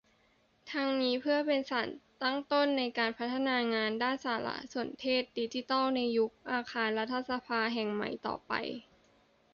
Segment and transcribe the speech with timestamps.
[0.71, 1.87] ทั้งนี้เพื่อเป็นสาร
[2.23, 8.53] ตั้งต้น ในการพัฒนางานด้านสารสนเทศดิจิทัล ในยุคของอาคารรัฐสภาแห่งใหม่ต่อไป